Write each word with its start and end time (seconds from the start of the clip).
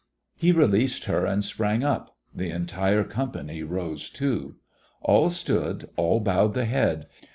He 0.35 0.51
released 0.51 1.03
her 1.05 1.27
and 1.27 1.45
sprang 1.45 1.83
up; 1.83 2.17
the 2.33 2.49
entire 2.49 3.03
company 3.03 3.61
rose 3.61 4.09
too. 4.09 4.55
All 4.99 5.29
stood, 5.29 5.87
all 5.95 6.19
bowed 6.19 6.55
the 6.55 6.65
head. 6.65 7.05